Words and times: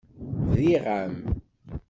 Briɣ-am. 0.51 1.15